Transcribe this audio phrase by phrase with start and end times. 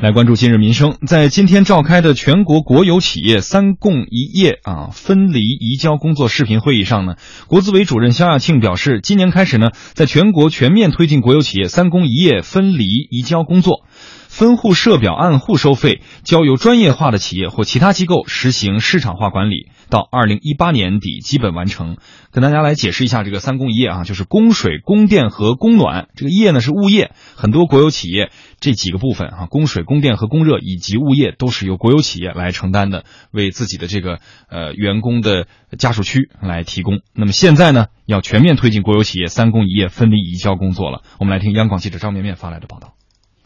[0.00, 7.16] 来关注今日民生，在今天召开的全国国有企业“三供一业”啊分离移交工作视频会议上呢，
[7.48, 13.84] 国资委主任肖亚庆表示，今年开始呢，在全国全面推进国有企业“三供一业”分离移交工作。
[14.30, 21.96] 分户设表按户收费，交由专业化的企业或其他机构实行市场化管理，到二零一八年底基本完成。
[22.30, 26.08] 跟大家来解释一下这个“三供一业”啊，就是供水、供电和供暖。
[26.14, 28.30] 这个“业”呢是物业，很多国有企业
[28.60, 37.00] 这几个部分啊，供水、供电和供热以及物业都是由国有企业来承担的，为自己的这个呃员工的家属区来提供。
[37.12, 41.02] 那么现在呢，要全面推进国有企业“三供一业”分离移交工作了。
[41.18, 42.94] 我们来听央广记者张绵绵发来的报道。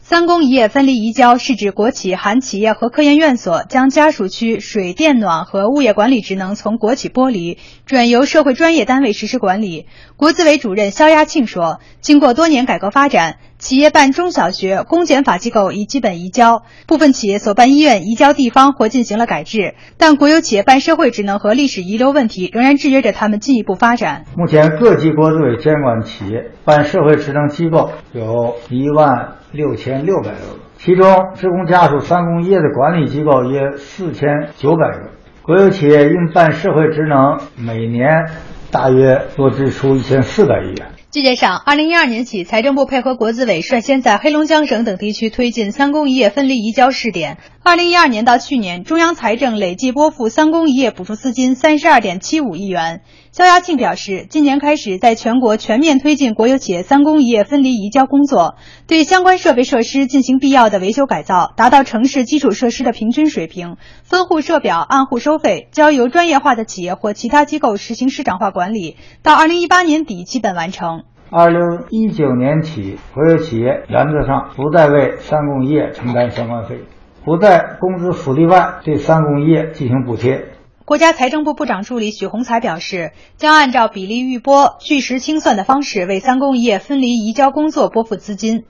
[0.07, 9.87] 三公一业分离移交是指国企含企业和科研院所将家属区水电暖和物业管理职能从国企剥离，转由社会专业单位实施管理。
[10.15, 13.37] 国资委主任肖亚庆说，经过多年改革发展。
[13.57, 24.25] 企业办中小学公检法机构已基本移交，部分企业所办医院移交地方或进行了改制，但国有企业办社会职能和历史遗留问题仍然制约着他们进一步发展。
[24.37, 35.11] 目前各级国资委监管企业办社会职能机构有一万六千六百个，其中职工家属三工业的管理机构约四千九百个，
[35.41, 38.25] 国有企业应办社会职能每年
[38.69, 40.87] 大约多支出一千四百亿元。
[41.11, 47.37] 据介绍，二零一二年起，财政部配合国资委率先在黑龙江省等地区推进“三工一业”分离移交试点。
[47.67, 53.01] 二零一二年到去年，中央财政累计拨付“三公一业”补助资金三十二点七五亿元。
[53.31, 58.53] 肖亚庆表示，今年开始在全国全面推进国有企业“三公一业”分离移交工作，
[58.85, 63.77] 对相关设备设施进行必要的维修改造，达到城市基础设施的平均水平。
[64.03, 71.01] 分户设表按户收费，交由专业化的企业或其他机构实行市场化管理，到二零一八年底基本完成。
[71.31, 76.85] 二零一九年起，国有企业原则上不再为三供一业承担相关费用，
[77.25, 80.45] 不在工资福利外对三供一业进行补贴。
[80.85, 88.65] 国家财政部部长助理许宏才表示，将按照比例预拨、据实清算的方式为三供一业分离移交工作拨付资金。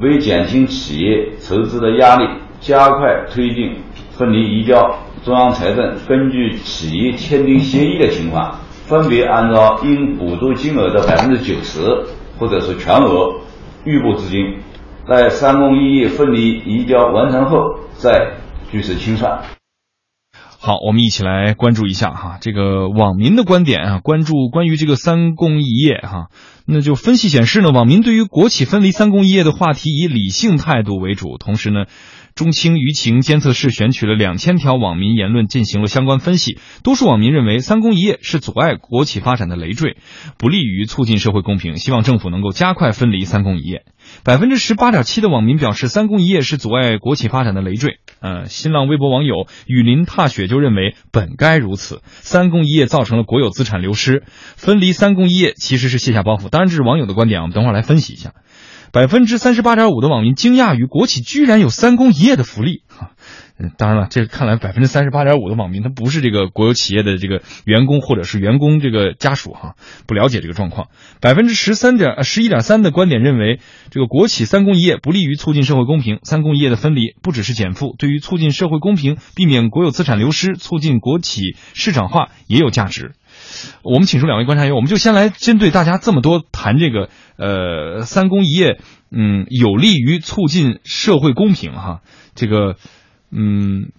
[0.00, 2.24] 为减轻企业筹资的压力，
[2.58, 3.76] 加快推进
[4.10, 8.58] 分离移交，中央财政根据企业签订协议的情况。
[8.86, 12.06] 分别按照应补助金额的百分之九十
[12.40, 13.36] 或者是全额
[13.84, 14.42] 预拨资金，
[15.10, 18.36] 在三公一业分离移交完成后再
[18.70, 19.42] 据此清算。
[20.60, 26.28] 好，我们一起来关注一下哈，这个网民的观点啊，关注关于这个三公一业哈，
[26.64, 31.86] 那就分析显示呢，网民对于国企分离三公一业的话题以理性态度为主，同时呢。
[32.36, 39.96] 中青舆情监测室选取了两千条网民言论进行了相关分析，多数网民认为三公一业是阻碍国企发展的累赘，
[40.38, 43.82] 不利于促进社会公平，希望政府能够加快分离三公一业。
[44.24, 48.00] 百分之十八点七的网民表示三公一业是阻碍国企发展的累赘。
[48.20, 54.24] 嗯，新浪微博网友雨林踏雪就认为本该如此，三公一业造成了国有资产流失，
[54.56, 56.48] 分离三公一业其实是卸下包袱。
[56.50, 58.34] 当然这是网友的观点，我们等会儿来分析一下。
[58.92, 62.82] 百分之三十八点五的网民惊讶于国企居然有三公一业的福利，
[63.76, 69.74] 当然了，这看来百分之三十八点五的网民他不是这个国有企业的这个员工或者是员工这个家属哈，
[70.06, 70.88] 不了解这个状况。
[71.20, 73.60] 百分之十三点十一点三的观点认为，
[73.90, 83.12] 这个国企三公一业不利于促进社会公平，三公一业的分离不只是减负，对于促进社会公平、避免国有资产流失、促进国企市场化也有价值。
[83.82, 92.00] 我们请出两位观察员，我们就先来针对大家这么多谈这个呃三公一业，嗯，有利于促进社会公平哈，
[92.34, 92.76] 这个
[93.30, 93.92] 嗯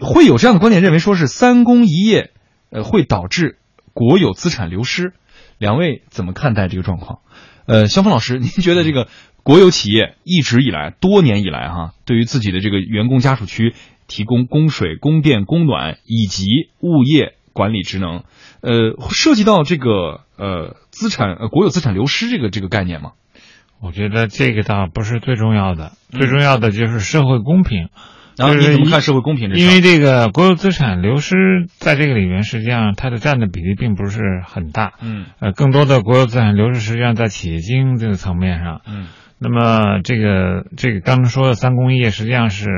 [0.00, 2.32] 会有这样的观点认为说是三公一业
[2.70, 3.58] 呃会导致
[3.92, 5.12] 国有资产流失，
[5.58, 7.20] 两位怎么看待这个状况？
[7.66, 9.08] 呃，肖峰老师， 您觉得这个
[9.42, 13.74] 国有企业一直以来多年以来哈，对于自己的这个员工家属区
[14.06, 16.44] 提供供水、供电、供暖以及
[16.80, 17.34] 物业？
[17.54, 18.22] 管理职能，
[18.60, 23.14] 呃，涉及到这个呃资产呃国有资产流失这个这个概念吗？
[23.80, 27.88] 我觉得这个倒不是最重要的，最重要的就是社会公平。
[28.38, 29.50] 然后你怎么看社会公平？
[29.54, 31.34] 因为这个国有资产流失
[31.78, 34.92] 在这个里面，实际上它的占的比例并不是很大。
[35.02, 38.80] 嗯，呃，更多的国有资产流失实际上在企业经营这个层面上。
[38.86, 39.08] 嗯，
[39.40, 42.68] 那么这个这个刚刚说的三公业实际上是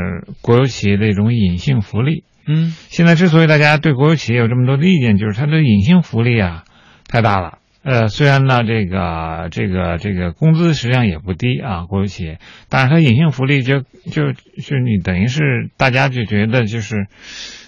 [0.40, 2.24] 国有企业的一种隐性福利。
[2.46, 6.64] 嗯，现在之所以大家对国有企业有这么多的意见，就是它的隐性福利啊
[7.06, 7.58] 太大了。
[7.82, 12.38] 呃，虽然呢，这个这个这个工资实际上也不低啊，国有企业，
[12.68, 17.06] 但是它隐性福利就就就你等于是大家就觉得就是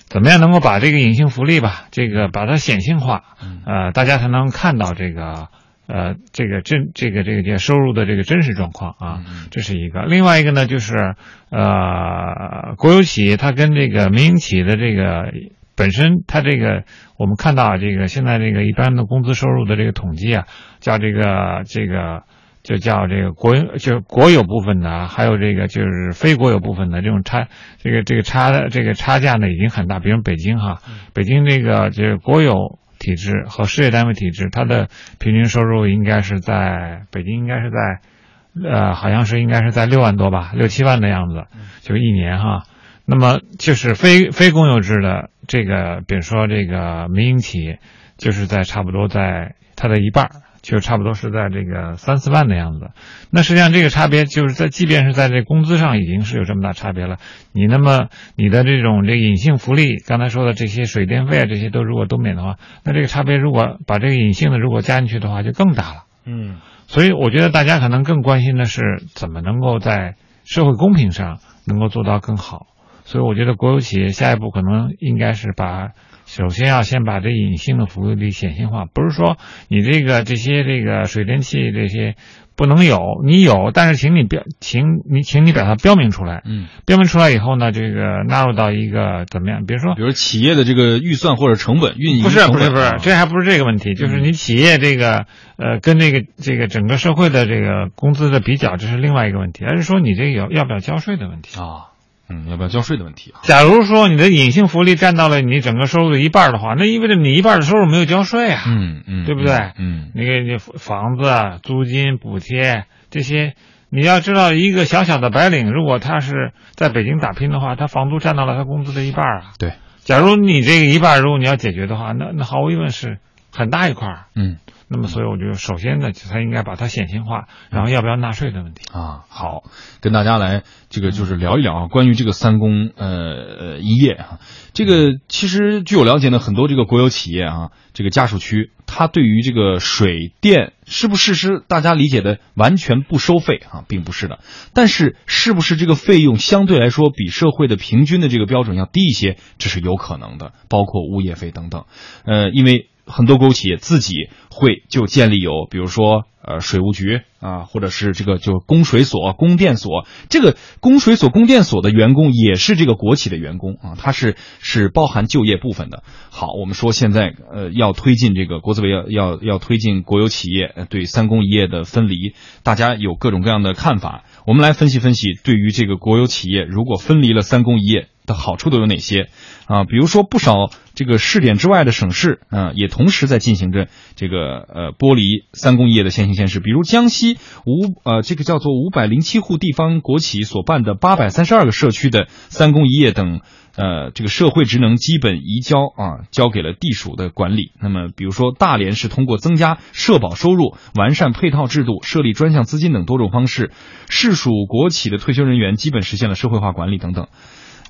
[0.06, 3.22] 怎么样能够把这个隐性福利吧，这个把它显性化，
[3.66, 5.48] 呃，大家才能看到这个。
[5.88, 10.04] 呃这个真这个这个叫收入的这个真实状况啊，嗯这是一个。
[10.04, 11.16] 另外一个呢，就是
[11.50, 15.32] 呃国有企业它跟这个民营企业的这个
[15.76, 16.84] 本身，它这个
[17.18, 20.46] 我们看到啊这个现在这个一般的工资收入的这个统计啊，
[20.80, 22.22] 叫这个这个。
[22.64, 27.48] 就叫这个国有，就是国有部分的啊，还有这个就是非国有部分的这种差，
[27.78, 29.98] 这个这个差这个差价呢已经很大。
[29.98, 30.78] 比如北京哈，
[31.12, 34.86] 北京这个就是国有体制和事业单位体制，它的
[35.18, 41.46] 平均收入应该是在北京应该是在，呃，好像是应该是在六万多吧，六七万的样子，
[41.80, 42.62] 就一年哈。
[43.04, 47.78] 那么就是非非公有制的这个，比如说这个民营企业，
[48.16, 50.30] 就是在差不多在它的一半儿。
[50.62, 52.90] 就差不多是在这个三四万的样子，
[53.32, 57.16] 那实际上这个差别就是在，即便是在这工资上已经是有这么大差别了。
[57.50, 66.04] 你那么你的这种这隐性福利，刚才说的这些水电费啊，这些都如果都免的话，那这个差别如果把这个隐性的如果加进去的话，就更大了。
[66.26, 70.14] 嗯，所以我觉得大家可能更关心的是怎么能够在
[70.44, 72.68] 社会公平上能够做到更好。
[73.04, 75.90] 所以我觉得国有企业下一步可能应该是把。
[76.24, 79.36] 首先要先把这隐性的福利显性化，不是说
[79.68, 82.14] 你这个这些这个水电气这些
[82.56, 86.40] 不能有，你有，但是请你标，请你请你把它标明出来。
[86.46, 89.66] 嗯，标明出来以后呢，这个纳入到一个怎么样？
[89.66, 95.26] 比如说，比如企业的这个预算或者成本运营不是不是不是，这还不是这个问题，就是你企业这个
[95.56, 101.91] 呃跟这个这个整个社会的这个工资的比较，这是另外一个问题，而是说你这个要要不要交税的问题啊。
[102.32, 103.44] 嗯，要不要交税的问题啊？
[103.44, 108.62] 假如说你的隐性福利占到了你整个收入的一半的话，那意味着你一半的收入没有交税啊。
[108.66, 109.54] 嗯嗯，对不对？
[109.78, 113.54] 嗯，那个你房子、租金、补贴这些，
[113.90, 119.52] 你要知道，一个小小的白领，如果他是在北京打拼的话，他房租占到了他工资的一半啊。
[119.58, 123.18] 对，假如你这个一半，如果你要解决的话，那那毫无疑问是
[123.52, 124.08] 很大一块。
[124.34, 124.56] 嗯。
[124.92, 129.24] 那么，所以我觉得，首先呢，他应该把它显性化，然后要不要纳税的问题啊。
[129.28, 129.64] 好，
[130.00, 134.38] 跟大家来这个就是聊一聊啊，关于这个三公呃呃一业啊，
[134.74, 144.40] 这个其实据我了解呢，很多这个国有企业啊，这个家属区，它对于这个水电是不是是大家理解的完全不收费啊，并不是的。
[144.74, 151.86] 但是，是不是这个费用相对来说比社会的平均的这个标准要低一些，这是有可能的，包括物业费等等。
[152.24, 152.88] 呃，因为。
[153.04, 154.14] 很多国有企业自己
[154.52, 160.06] 会就建立有，比如说呃水务局啊，或者是这个就供水所、供电所。
[160.28, 166.02] 这个供水所、供电所的员工也是这个国企的员工啊，他是是包含就业部分的。
[166.30, 174.24] 好，我们说现在呃要推进这个国资委要要要推进国有企业对三公一业的分离，大家有各种各样的看法。
[174.46, 178.08] 我们来分析分析，对于这个国有企业如果分离了三公一业。
[178.26, 179.28] 的好处都有哪些
[179.66, 179.84] 啊？
[179.84, 185.22] 比如说，不少这个试点之外的省市啊，也同时在进行着这个呃剥离
[185.52, 186.60] 三公一业的先行先试。
[186.60, 193.40] 比如江西五呃这个叫做五百零七户地方国企所办的八百三十二个社区的三公一业等
[193.74, 197.72] 呃这个社会职能基本移交啊，交给了地属的管理。
[197.80, 203.72] 那么，比如说大连是通过增加社保收入、完善配套制度、设立专项资金等多种方式，
[204.08, 207.28] 市属国企的退休人员基本实现了社会化管理等等。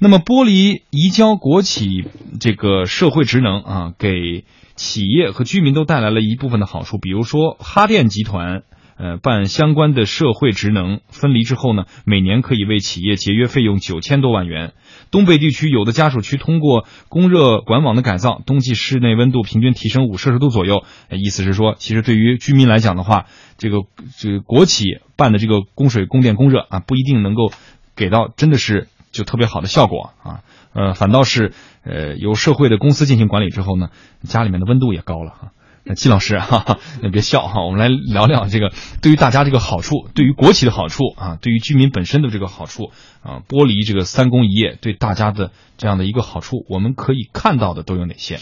[0.03, 2.09] 那么剥离移交国企
[2.41, 4.45] 这个社会职能啊，给
[4.75, 6.99] 企业和居民都带来了一部分的好处。
[6.99, 8.65] 比如说哈电集团，
[8.97, 14.73] 呃，办相关的社会职能分离之后呢，每年可以为企业节约费用九千多万元。
[15.13, 20.83] 东北地区有的家属区通过供热管网的改造，冬季室内温度平均提升五摄氏度左右。
[21.11, 23.77] 意思是说，其实对于居民来讲的话，这个
[24.19, 27.53] 这个国企办的这个供水、供电、供热啊，不一定能够
[27.95, 28.89] 给到真的是。
[29.13, 30.41] 就特别好的效果啊，
[30.73, 31.53] 呃，反倒是
[31.85, 33.91] 呃由社会的公司进行管理之后呢，
[34.25, 35.53] 家里面的温度也高了哈。
[35.85, 42.91] 那季老师哈，你别笑哈，我们来聊聊这个对于大家这个好处，对于国企的好处啊，对于居民本身的这个好处
[43.23, 48.39] 啊，剥离这个三公一业对大家的这样的一个好处，我们可以看到的都有哪些？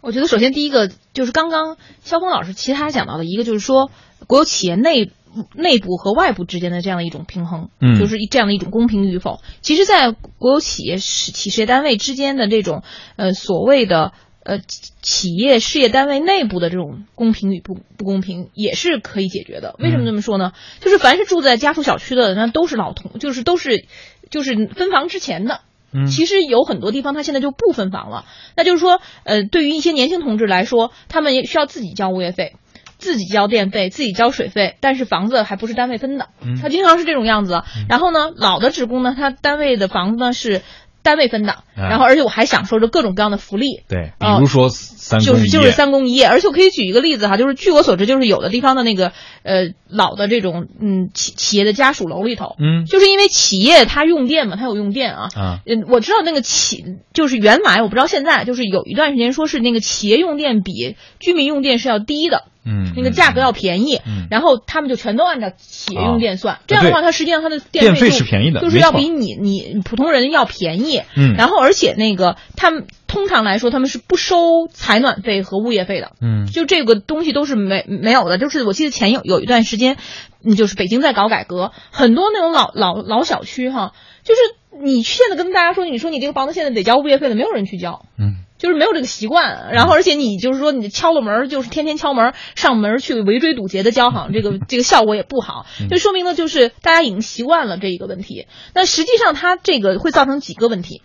[0.00, 3.90] 我觉得首先第一个就是刚刚肖峰老师其他讲到的一个，就是说
[4.26, 5.10] 国有企业内。
[5.54, 9.40] 内部和外部之间的这样的一种平衡，嗯，就是这样的一种公平与否。
[9.60, 12.82] 其实，在国有企业、企事业单位之间的这种
[13.16, 14.12] 呃所谓的
[14.42, 14.60] 呃
[15.02, 19.76] 企业事业单位内部的这种公平与不不公平，也是可以解决的。
[19.78, 20.52] 为什么这么说呢？
[20.80, 23.86] 就是凡是住在家属小区的，那都是老同，就是都是
[24.30, 25.60] 就是分房之前的。
[25.92, 28.24] 嗯，其实有很多地方他现在就不分房了。
[28.56, 32.56] 那就是说，呃，对于一些年轻同志来说，他们也需要自己交物业费。
[32.98, 36.28] 自己交电费，自己交水费，但是房子还不是单位分的，
[36.60, 37.62] 他经常是这种样子。
[37.88, 40.62] 然后呢，老的职工呢，他单位的房子呢是
[41.02, 41.88] 单位分的，啊。
[41.88, 43.82] 然后而且我还享受着各种各样的福利。
[43.88, 49.12] 对，比哦如说三就是就是三公一业，而且我可以举一个例子哈，就是据我所知，就是有的地方的那个
[49.44, 52.86] 呃老的这种嗯企企业的家属楼里头，嗯。
[52.86, 55.60] 就是因为企业它用电嘛，它有用电啊，啊。
[55.64, 71.02] 嗯，我知道那个企就是原来我不知道现在，就是有一段时间说是那个企业用电比居民用电是要低的，嗯，那个价格要便宜，嗯然后他们就全都按照企业用电算，啊这样的话，它实际上它的电费费是便宜的就是要比你你普通人要便宜。
[71.14, 74.36] 嗯然后而且那个他们通常来说他们是不收
[74.70, 78.38] 采暖费和物业费的，嗯就这个东西都是没没有的。
[78.38, 79.96] 就是我记得前有有一段时间，
[80.44, 83.92] 嗯，就是北京在搞改革，很多那种老老老小区哈，
[84.24, 84.40] 就是
[84.82, 88.02] 你现在跟大家说，你说你这个房子现在得交物业费了，没有人去交。
[88.18, 98.46] 嗯就是没有这个习惯，然后而且你就是说你敲了门，就是天天敲门上门去围追堵截的交好，这个 这个效果也不好，就说明呢就是大家已经习惯了这一个问题。
[98.74, 101.02] 那实际上它这个会造成几个问题。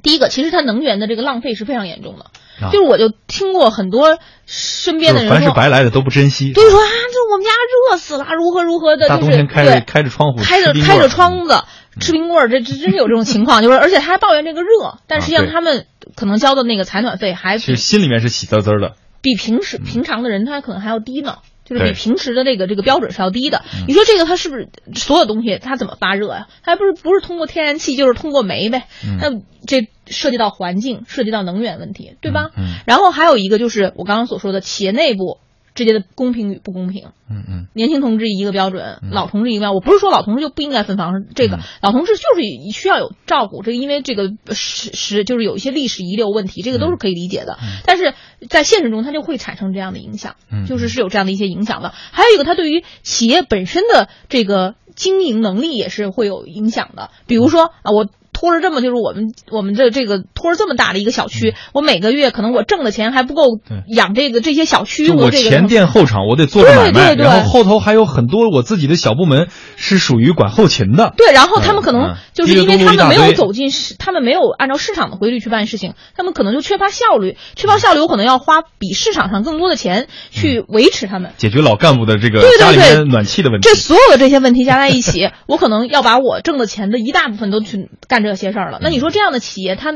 [0.00, 2.26] 第一个，其实它能源的这个浪费是非常严重的，
[2.60, 2.70] 啊。
[2.70, 7.50] 就是我就听过很多身边的就是凡是，白来的都不珍惜，对说啊，这我们家
[7.90, 11.62] 热死了，如何如何的，大就是冬天开着对开着窗户，开着开着窗子
[12.00, 15.86] 吃冰棍儿，这这真是有这种情况，就是而且他还抱怨这个热，但实际上他们
[16.16, 18.94] 可能交的那个采暖费还比其实心里面是喜滋滋的。
[19.20, 21.38] 比平时平常的人他可能还要低呢。
[21.68, 23.62] 就是比平时的这个这个标准是要低的。
[23.74, 28.84] 嗯你说这个它是不是所有东西它怎么发热呀、它还不是不是通过天然气就是通过煤呗？
[29.04, 29.30] 嗯那
[29.66, 32.50] 这涉及到环境，涉及到能源问题，对吧？
[32.56, 35.38] 嗯然后还有一个就是我刚刚所说的企业内部
[35.78, 37.06] 之间的公平与不公平。
[37.30, 39.76] 嗯嗯年轻同志一个标准，嗯老同志一个标准。
[39.76, 47.58] 我不是说老同志就不应该分房，这个、嗯老同志就是需要有照顾，这个因为这个史史就是有一些历史遗留问题，这个都是可以理解的。
[47.86, 48.14] 但是
[48.48, 51.92] 在现实中，它就会产生这样的影响，嗯就是是有这样的一些影响的。
[52.10, 57.10] 还有一个，它对于企业本身的这个经营能力也是会有影响的。
[57.26, 58.08] 比如说啊，我。
[58.38, 63.42] 拖着这么就是我们我们这这个拖着这么大的一个小区，我每个月可能我挣的钱还不够
[63.88, 71.12] 养这个这些小区我这个前店后厂，我得做个买卖，对对对然后后头还有很多我自己的小部门是属于管后勤的。
[71.16, 81.32] 对，然后他们可能嗯就是因为他们没有走进市，他们没有按照市场的规律去办事情，他们可能就缺乏效率，缺乏效率，我可能要花比市场上更多的钱去维持他们。
[81.38, 83.74] 解决老干部的这个对对对家里面暖气的问题这。
[83.74, 88.78] 所有的这些问题加在一起，我可能要把我挣的钱的一大部分都去干这些事儿了。
[88.82, 89.92] 那你说这样的企业，它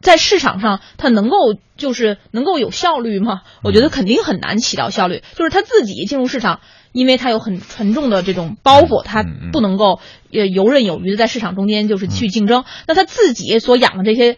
[0.00, 1.36] 在市场上它能够
[1.76, 3.42] 就是能够有效率吗？
[3.62, 5.22] 我觉得肯定很难起到效率。
[5.36, 6.60] 就是他自己进入市场，
[6.92, 10.00] 因为他有很沉重的这种包袱，他嗯嗯不能够
[10.32, 12.64] 呃游刃有余的在市场中间就是去竞争。
[12.86, 14.36] 那他自己所养的这些。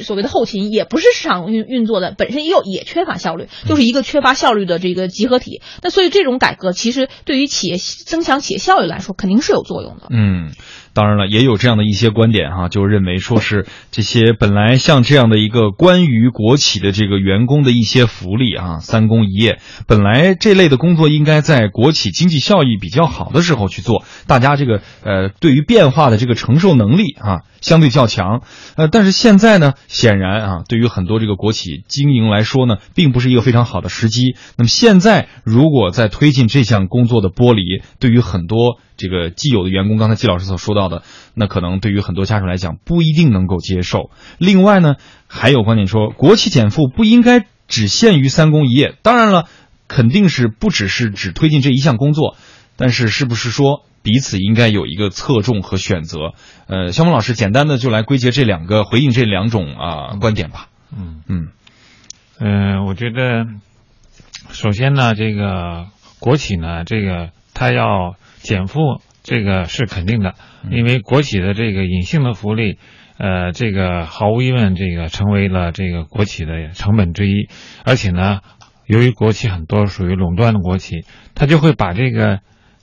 [0.00, 5.62] 所谓的后勤也不是市场运运作的，本身也有也缺乏效率，就是一个缺乏效率的这个集合体。
[5.82, 10.08] 那所以这种改革其实对于企业增强企业效率来说，肯定是有作用的。
[10.10, 10.52] 嗯，
[10.98, 28.42] 当然了，也有这样的一些观点哈、就认为说是这些本来像这样的一个关于国企的这个员工的一些福利啊，三公一业，本来这类的工作应该在国企经济效益比较好的时候去做，大家这个呃对于变化的这个承受能力啊相对较强，
[28.76, 34.36] 呃，但是现在呢，显然啊，对于很多这个国企经营来说呢，并不是一个非常好的时机。
[34.56, 41.02] 那么现在如果在推进这项工作的剥离，对于很多这个既有的员工，刚才季老师所说到的，
[41.34, 44.10] 那可能对于很多家属来讲不一定能够接受。
[44.38, 44.94] 另外呢，
[45.26, 48.96] 还有观点说，国企减负不应该只限于三公一业。
[49.02, 49.46] 当然了，
[49.88, 52.36] 肯定是不只是只推进这一项工作，
[52.76, 56.32] 但是是不是说彼此应该有一个侧重和选择？
[56.66, 60.68] 呃，肖峰老师简单的就来归结这两个回应这两种啊、观点吧。
[60.96, 61.22] 嗯。
[61.28, 61.48] 嗯。
[62.38, 63.46] 呃，我觉得
[64.50, 65.86] 首先呢，这个
[66.20, 68.78] 国企呢，这个它要减负，
[69.24, 70.34] 这个是肯定的，
[70.70, 72.78] 因为国企的这个隐性的福利，
[73.18, 77.48] 呃，这个毫无疑问，这个成为了这个国企的成本之一，
[77.84, 78.40] 而且呢，
[78.86, 82.38] 由于国企很多属于垄断的国企，它就会把这个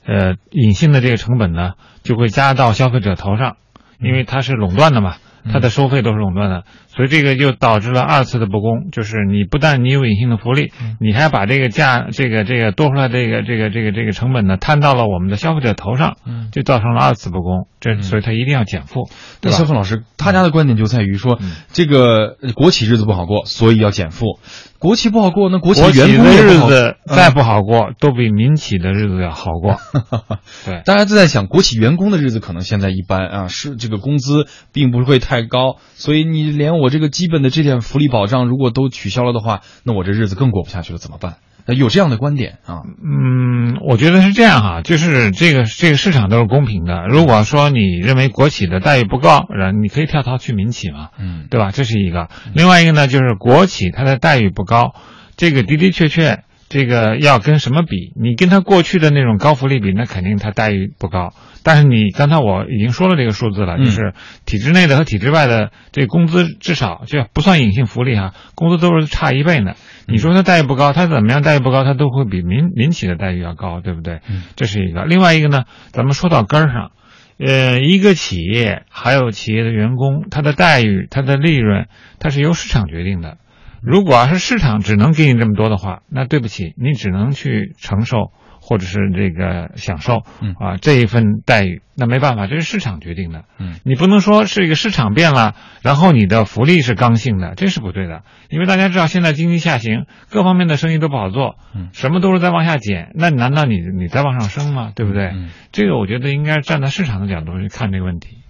[0.06, 3.58] 呃隐性的这个成本呢，就会加到消费者头上，
[4.00, 5.16] 因为它是垄断的嘛。
[5.52, 19.10] 它的收费都是垄断的，所以这个就导致了二次的不公，就是你不但你有隐性的福利，你还把这个价这个这个多出来这个这个这个这个成本呢摊到了我们的消费者头上，嗯就造成了二次不公，这所以它一定要减负，
[19.42, 24.40] 那肖峰老师他家的观点就在于说，嗯这个呃国企日子不好过，所以要减负。
[24.78, 29.78] 国企不好过，那国企员工的日子再嗯不好过，都比民企的日子要好过。
[30.64, 41.36] 对，大家都在想，国企员工的日子可能现在一般啊，是这个工资并不会太高，所以你连我这个基本的这点福利保障如果都取消了的话，那我这日子更过不下去了，怎么办？
[41.68, 42.82] 呃有这样的观点啊。
[43.04, 47.08] 嗯，我觉得是这样哈，就是这个这个市场都是公平的。
[47.08, 51.72] 如果说你认为国企的待遇不高，然后你可以跳槽去民企嘛，嗯对吧？
[51.72, 52.30] 这是一个。
[52.54, 54.94] 另外一个呢，就是国企它的待遇不高，
[55.38, 58.12] 这个的的确确，这个要跟什么比？
[58.16, 61.34] 你跟他过去的那种高福利比，那肯定他待遇不高。
[61.64, 64.14] 但是你刚才我已经说了这个数字了，嗯就是
[64.46, 69.74] 体制内的和体制外的这个工资至少就不算隐性福利哈，工资都是差一倍呢。
[70.08, 74.22] 你说他待遇不高，他怎么样待遇不高，他都会比民民企的待遇要高，对不对？
[74.30, 75.06] 嗯这是一个。
[75.06, 76.92] 另外一个呢，咱们说到根儿上，
[77.40, 81.88] 呃，一个企业还有企业的员工，他的待遇、他的利润，
[82.20, 83.38] 它是由市场决定的。
[83.82, 93.46] 如果要是市场只能给你这么多的话，那对不起，你只能去承受或者是这个享受嗯啊这一份待遇，那没办法，这是市场决定的。
[93.60, 95.54] 嗯你不能说是一个市场变了，
[95.84, 98.24] 然后你的福利是刚性的，这是不对的。
[98.50, 104.92] 因为大家知道现在经济下行，各方面的生意都不好做，嗯什么都是在往下减，那难道你你在往上升吗？
[104.96, 105.28] 对不对？
[105.28, 108.38] 嗯这个我觉得应该站在市场的角度去看这个问题。
[108.38, 108.45] 嗯。